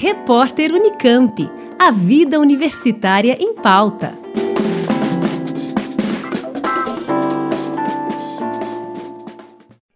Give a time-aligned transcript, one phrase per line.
[0.00, 1.50] Repórter Unicamp.
[1.76, 4.16] A vida universitária em pauta.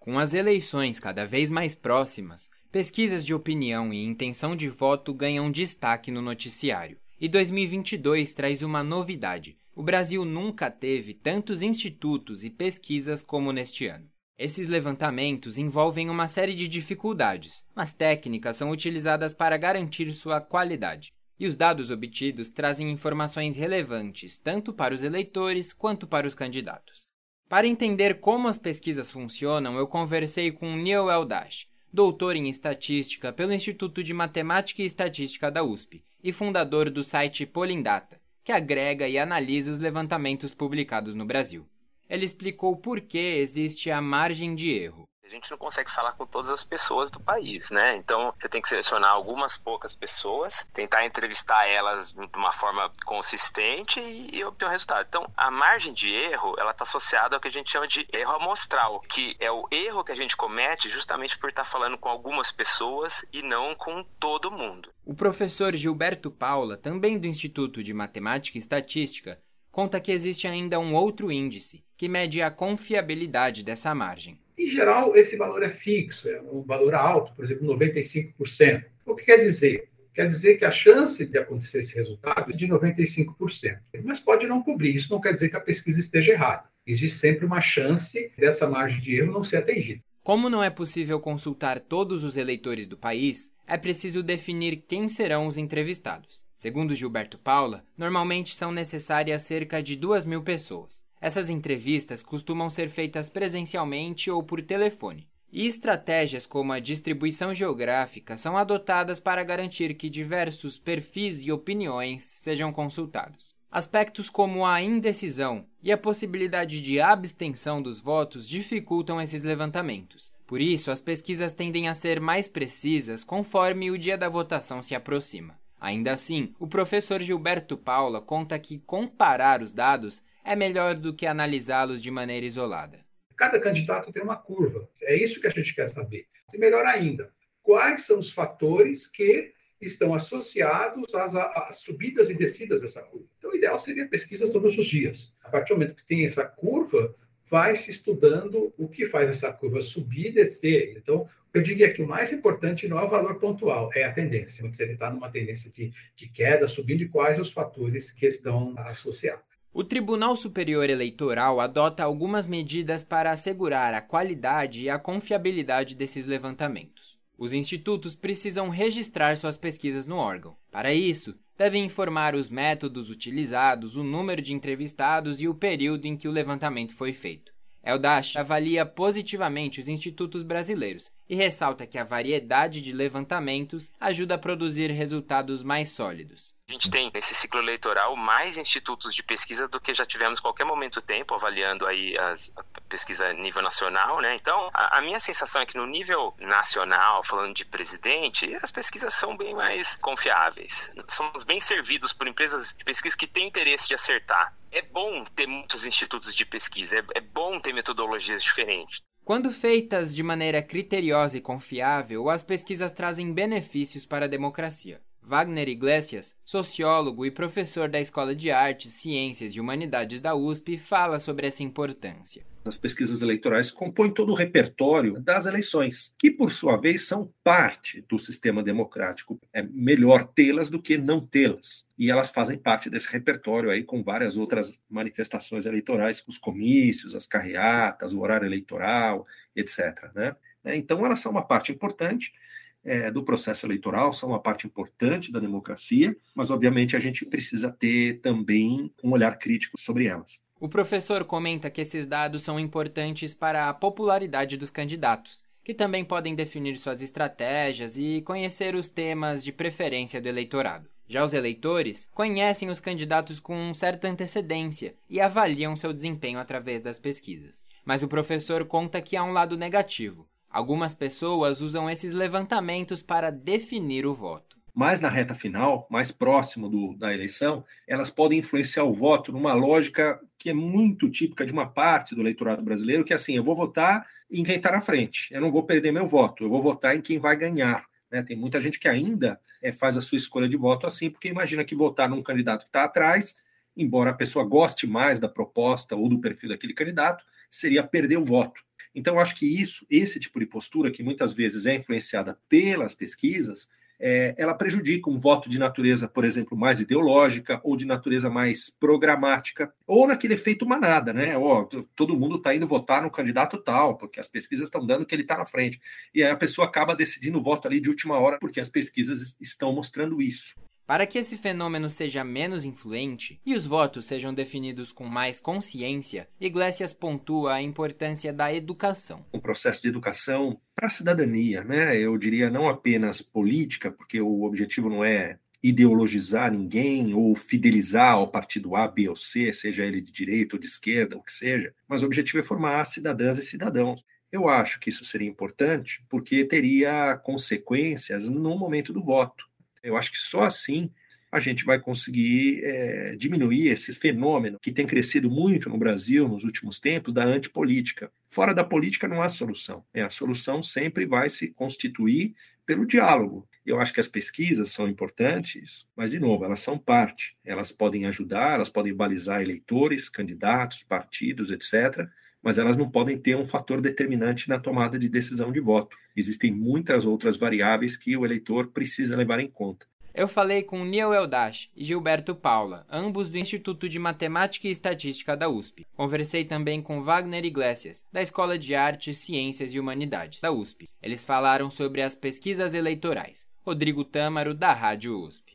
[0.00, 5.52] Com as eleições cada vez mais próximas, pesquisas de opinião e intenção de voto ganham
[5.52, 6.98] destaque no noticiário.
[7.20, 13.86] E 2022 traz uma novidade: o Brasil nunca teve tantos institutos e pesquisas como neste
[13.86, 14.11] ano.
[14.38, 21.12] Esses levantamentos envolvem uma série de dificuldades, mas técnicas são utilizadas para garantir sua qualidade.
[21.38, 27.02] E os dados obtidos trazem informações relevantes tanto para os eleitores quanto para os candidatos.
[27.48, 33.52] Para entender como as pesquisas funcionam, eu conversei com Neil Eldash, doutor em estatística pelo
[33.52, 39.18] Instituto de Matemática e Estatística da USP e fundador do site Polindata, que agrega e
[39.18, 41.66] analisa os levantamentos publicados no Brasil
[42.12, 45.04] ele explicou por que existe a margem de erro.
[45.24, 47.96] A gente não consegue falar com todas as pessoas do país, né?
[47.96, 53.98] Então, você tem que selecionar algumas poucas pessoas, tentar entrevistar elas de uma forma consistente
[53.98, 55.06] e, e obter um resultado.
[55.08, 58.32] Então, a margem de erro, ela está associada ao que a gente chama de erro
[58.32, 62.10] amostral, que é o erro que a gente comete justamente por estar tá falando com
[62.10, 64.90] algumas pessoas e não com todo mundo.
[65.02, 70.78] O professor Gilberto Paula, também do Instituto de Matemática e Estatística, conta que existe ainda
[70.78, 74.36] um outro índice, que mede a confiabilidade dessa margem.
[74.58, 78.84] Em geral, esse valor é fixo, é um valor alto, por exemplo, 95%.
[79.06, 79.88] O que quer dizer?
[80.12, 83.78] Quer dizer que a chance de acontecer esse resultado é de 95%.
[84.02, 86.64] Mas pode não cobrir, isso não quer dizer que a pesquisa esteja errada.
[86.84, 90.02] Existe sempre uma chance dessa margem de erro não ser atingida.
[90.24, 95.46] Como não é possível consultar todos os eleitores do país, é preciso definir quem serão
[95.46, 96.42] os entrevistados.
[96.56, 101.04] Segundo Gilberto Paula, normalmente são necessárias cerca de duas mil pessoas.
[101.22, 105.28] Essas entrevistas costumam ser feitas presencialmente ou por telefone.
[105.52, 112.24] E estratégias como a distribuição geográfica são adotadas para garantir que diversos perfis e opiniões
[112.24, 113.54] sejam consultados.
[113.70, 120.32] Aspectos como a indecisão e a possibilidade de abstenção dos votos dificultam esses levantamentos.
[120.44, 124.92] Por isso, as pesquisas tendem a ser mais precisas conforme o dia da votação se
[124.92, 125.56] aproxima.
[125.80, 131.26] Ainda assim, o professor Gilberto Paula conta que comparar os dados é melhor do que
[131.26, 133.00] analisá-los de maneira isolada.
[133.36, 134.88] Cada candidato tem uma curva.
[135.02, 136.26] É isso que a gente quer saber.
[136.52, 137.32] E melhor ainda,
[137.62, 143.26] quais são os fatores que estão associados às, às, subidas e descidas dessa curva.
[143.38, 145.34] Então, o ideal seria pesquisas todos os dias.
[145.42, 147.14] A partir do momento que tem essa curva,
[147.48, 150.96] vai se estudando o que faz essa curva subir e descer.
[150.96, 154.72] Então, eu diria que o mais importante não é o valor pontual, é a tendência.
[154.72, 158.74] Se ele está numa tendência de, de queda, subindo, e quais os fatores que estão
[158.78, 159.51] associados.
[159.74, 166.26] O Tribunal Superior Eleitoral adota algumas medidas para assegurar a qualidade e a confiabilidade desses
[166.26, 167.16] levantamentos.
[167.38, 170.54] Os institutos precisam registrar suas pesquisas no órgão.
[170.70, 176.18] Para isso, devem informar os métodos utilizados, o número de entrevistados e o período em
[176.18, 177.50] que o levantamento foi feito.
[177.82, 184.38] Eldash avalia positivamente os institutos brasileiros e ressalta que a variedade de levantamentos ajuda a
[184.38, 186.54] produzir resultados mais sólidos.
[186.68, 190.42] A gente tem nesse ciclo eleitoral mais institutos de pesquisa do que já tivemos em
[190.42, 194.34] qualquer momento do tempo, avaliando aí as, a pesquisa a nível nacional, né?
[194.34, 199.14] Então, a, a, minha sensação é que no nível nacional, falando de presidente, as pesquisas
[199.14, 200.90] são bem mais confiáveis.
[201.08, 204.54] Somos bem servidos por empresas de pesquisa que têm interesse de acertar.
[204.70, 209.00] É bom ter muitos institutos de pesquisa, é, é bom ter metodologias diferentes.
[209.24, 215.00] Quando feitas de maneira criteriosa e confiável, as pesquisas trazem benefícios para a democracia.
[215.32, 221.18] Wagner Iglesias, sociólogo e professor da Escola de Artes, Ciências e Humanidades da USP, fala
[221.18, 222.44] sobre essa importância.
[222.66, 228.04] As pesquisas eleitorais compõem todo o repertório das eleições, que, por sua vez, são parte
[228.06, 229.40] do sistema democrático.
[229.54, 231.86] É melhor tê-las do que não tê-las.
[231.98, 237.26] E elas fazem parte desse repertório aí com várias outras manifestações eleitorais, os comícios, as
[237.26, 239.26] carreatas, o horário eleitoral,
[239.56, 240.10] etc.
[240.14, 240.36] Né?
[240.76, 242.34] Então, elas são uma parte importante
[242.84, 247.70] é, do processo eleitoral, são uma parte importante da democracia, mas obviamente a gente precisa
[247.70, 250.40] ter também um olhar crítico sobre elas.
[250.58, 256.04] O professor comenta que esses dados são importantes para a popularidade dos candidatos, que também
[256.04, 260.88] podem definir suas estratégias e conhecer os temas de preferência do eleitorado.
[261.08, 266.98] Já os eleitores conhecem os candidatos com certa antecedência e avaliam seu desempenho através das
[266.98, 267.66] pesquisas.
[267.84, 273.30] Mas o professor conta que há um lado negativo, Algumas pessoas usam esses levantamentos para
[273.30, 274.58] definir o voto.
[274.74, 279.54] Mas na reta final, mais próximo do, da eleição, elas podem influenciar o voto numa
[279.54, 283.44] lógica que é muito típica de uma parte do eleitorado brasileiro, que é assim, eu
[283.44, 286.62] vou votar em quem está na frente, eu não vou perder meu voto, eu vou
[286.62, 287.86] votar em quem vai ganhar.
[288.10, 288.22] Né?
[288.22, 291.64] Tem muita gente que ainda é, faz a sua escolha de voto assim, porque imagina
[291.64, 293.34] que votar num candidato que está atrás,
[293.76, 298.24] embora a pessoa goste mais da proposta ou do perfil daquele candidato, seria perder o
[298.24, 298.60] voto.
[298.94, 303.68] Então, acho que isso, esse tipo de postura, que muitas vezes é influenciada pelas pesquisas,
[304.04, 308.68] é, ela prejudica um voto de natureza, por exemplo, mais ideológica ou de natureza mais
[308.68, 311.36] programática, ou naquele efeito manada, né?
[311.38, 311.64] Oh,
[311.94, 315.22] todo mundo está indo votar no candidato tal, porque as pesquisas estão dando que ele
[315.22, 315.80] está na frente.
[316.12, 319.36] E aí a pessoa acaba decidindo o voto ali de última hora, porque as pesquisas
[319.40, 320.56] estão mostrando isso.
[320.86, 326.28] Para que esse fenômeno seja menos influente e os votos sejam definidos com mais consciência,
[326.40, 329.24] Iglesias pontua a importância da educação.
[329.32, 331.96] Um processo de educação para a cidadania, né?
[331.96, 338.30] Eu diria não apenas política, porque o objetivo não é ideologizar ninguém ou fidelizar ao
[338.30, 341.72] partido A, B ou C, seja ele de direita ou de esquerda, o que seja,
[341.86, 344.04] mas o objetivo é formar cidadãs e cidadãos.
[344.32, 349.44] Eu acho que isso seria importante porque teria consequências no momento do voto.
[349.82, 350.90] Eu acho que só assim
[351.32, 356.44] a gente vai conseguir é, diminuir esse fenômeno que tem crescido muito no Brasil nos
[356.44, 358.12] últimos tempos da antipolítica.
[358.28, 359.82] Fora da política não há solução.
[359.94, 362.34] É, a solução sempre vai se constituir
[362.66, 363.48] pelo diálogo.
[363.64, 367.34] Eu acho que as pesquisas são importantes, mas, de novo, elas são parte.
[367.44, 372.08] Elas podem ajudar, elas podem balizar eleitores, candidatos, partidos, etc.,
[372.42, 375.96] mas elas não podem ter um fator determinante na tomada de decisão de voto.
[376.16, 379.86] Existem muitas outras variáveis que o eleitor precisa levar em conta.
[380.14, 385.34] Eu falei com Neil Eldash e Gilberto Paula, ambos do Instituto de Matemática e Estatística
[385.34, 385.86] da USP.
[385.96, 390.84] Conversei também com Wagner Iglesias, da Escola de Artes, Ciências e Humanidades, da USP.
[391.02, 393.48] Eles falaram sobre as pesquisas eleitorais.
[393.64, 395.52] Rodrigo Tâmaro, da Rádio USP.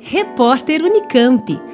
[0.00, 1.73] Repórter Unicamp.